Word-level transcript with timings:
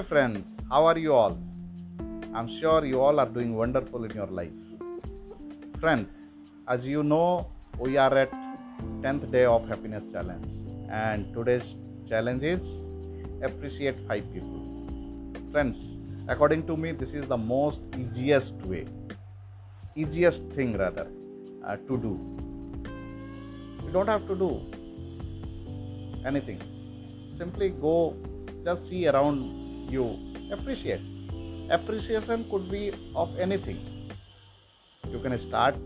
Hey 0.00 0.06
friends, 0.06 0.46
how 0.70 0.86
are 0.86 0.96
you 0.96 1.12
all? 1.12 1.36
I'm 2.34 2.48
sure 2.48 2.86
you 2.86 3.02
all 3.02 3.20
are 3.20 3.28
doing 3.28 3.54
wonderful 3.54 4.04
in 4.04 4.12
your 4.12 4.28
life. 4.28 4.60
Friends, 5.78 6.38
as 6.66 6.86
you 6.86 7.02
know, 7.02 7.50
we 7.78 7.98
are 7.98 8.16
at 8.16 8.30
10th 9.02 9.30
day 9.30 9.44
of 9.44 9.68
happiness 9.68 10.10
challenge 10.10 10.50
and 10.90 11.34
today's 11.34 11.74
challenge 12.08 12.42
is 12.42 12.66
appreciate 13.42 14.00
5 14.08 14.32
people. 14.32 14.62
Friends, 15.52 15.78
according 16.28 16.66
to 16.68 16.78
me 16.78 16.92
this 16.92 17.12
is 17.12 17.26
the 17.26 17.36
most 17.36 17.82
easiest 17.98 18.54
way, 18.72 18.86
easiest 19.94 20.42
thing 20.54 20.78
rather 20.78 21.08
uh, 21.62 21.76
to 21.76 21.98
do. 22.08 22.14
You 23.84 23.92
don't 23.92 24.08
have 24.08 24.26
to 24.28 24.34
do 24.34 24.50
anything. 26.24 26.60
Simply 27.36 27.68
go 27.68 28.16
just 28.64 28.88
see 28.88 29.06
around 29.06 29.59
you 29.90 30.18
appreciate. 30.52 31.00
Appreciation 31.70 32.46
could 32.50 32.70
be 32.70 32.92
of 33.14 33.38
anything. 33.38 34.10
You 35.10 35.20
can 35.20 35.38
start 35.38 35.76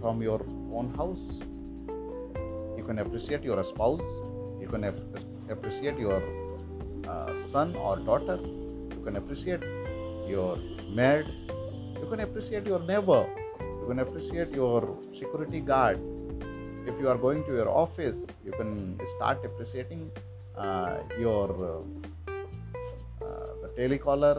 from 0.00 0.22
your 0.22 0.40
own 0.72 0.92
house. 0.96 1.24
You 2.78 2.84
can 2.84 2.98
appreciate 2.98 3.42
your 3.42 3.62
spouse. 3.64 4.00
You 4.60 4.68
can 4.70 4.84
appreciate 5.50 5.98
your 5.98 6.22
uh, 7.08 7.32
son 7.50 7.74
or 7.76 7.96
daughter. 7.98 8.38
You 8.42 9.02
can 9.04 9.16
appreciate 9.16 9.62
your 10.28 10.58
maid. 10.90 11.26
You 12.00 12.06
can 12.10 12.20
appreciate 12.20 12.66
your 12.66 12.80
neighbor. 12.80 13.26
You 13.60 13.86
can 13.88 14.00
appreciate 14.00 14.52
your 14.52 14.98
security 15.14 15.60
guard. 15.60 15.98
If 16.86 17.00
you 17.00 17.08
are 17.08 17.18
going 17.18 17.44
to 17.44 17.52
your 17.52 17.68
office 17.68 18.16
you 18.44 18.52
can 18.52 19.00
start 19.16 19.44
appreciating 19.44 20.10
uh, 20.56 20.98
your 21.18 21.50
uh, 21.50 22.08
telecaller 23.78 24.36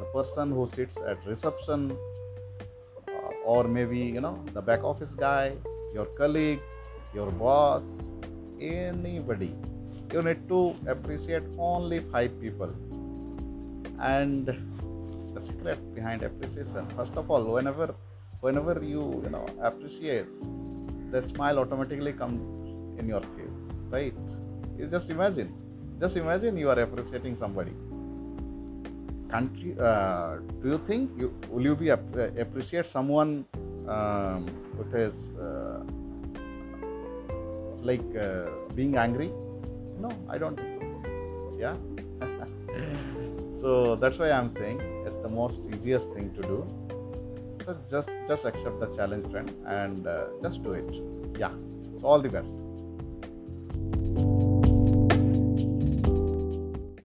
the 0.00 0.06
person 0.16 0.50
who 0.50 0.68
sits 0.74 0.96
at 1.12 1.24
reception 1.26 1.90
uh, 3.08 3.52
or 3.52 3.64
maybe 3.64 3.98
you 3.98 4.20
know 4.20 4.36
the 4.52 4.62
back 4.62 4.84
office 4.92 5.14
guy 5.26 5.52
your 5.94 6.06
colleague 6.20 6.60
your 7.12 7.30
boss 7.32 7.82
anybody. 8.60 9.54
You 10.12 10.22
need 10.22 10.48
to 10.48 10.76
appreciate 10.86 11.42
only 11.58 12.00
five 12.00 12.40
people. 12.40 12.70
And 14.00 14.46
the 15.34 15.40
secret 15.46 15.78
behind 15.94 16.22
appreciation 16.22 16.86
first 16.96 17.14
of 17.16 17.30
all 17.30 17.44
whenever 17.44 17.94
whenever 18.40 18.82
you 18.82 19.02
you 19.24 19.30
know 19.30 19.46
appreciate 19.62 20.26
the 21.12 21.22
smile 21.22 21.60
automatically 21.60 22.12
comes 22.12 22.42
in 22.98 23.06
your 23.06 23.20
face 23.20 23.58
right? 23.90 24.14
You 24.76 24.86
just 24.86 25.10
imagine 25.10 25.52
just 26.00 26.16
imagine 26.16 26.56
you 26.56 26.70
are 26.70 26.80
appreciating 26.80 27.36
somebody 27.38 27.72
can't 29.30 29.80
uh, 29.80 30.36
do 30.62 30.68
you 30.70 30.80
think 30.86 31.10
you 31.16 31.32
will 31.48 31.64
you 31.64 31.76
be 31.76 31.90
ap- 31.90 32.16
appreciate 32.38 32.86
someone 32.90 33.44
um, 33.88 34.46
with 34.76 34.94
uh, 34.94 35.80
like 37.82 38.04
uh, 38.16 38.50
being 38.74 38.96
angry? 38.96 39.30
No 39.98 40.10
i 40.28 40.38
don't 40.38 40.56
think 40.56 40.82
so. 40.82 41.58
Yeah? 41.58 41.76
So 43.60 43.94
that's 44.02 44.18
why 44.18 44.30
i'm 44.30 44.50
saying 44.50 44.78
it's 45.06 45.20
the 45.22 45.28
most 45.28 45.58
easiest 45.72 46.08
thing 46.14 46.32
to 46.36 46.42
do. 46.42 46.58
So 47.64 47.76
just 47.90 48.08
just 48.28 48.44
accept 48.50 48.80
the 48.80 48.88
challenge 48.96 49.30
friend 49.30 49.50
and 49.66 50.06
uh, 50.06 50.28
just 50.42 50.62
do 50.62 50.72
it. 50.72 50.90
Yeah. 51.38 51.52
So 52.00 52.06
all 52.06 52.22
the 52.22 52.30
best 52.30 52.54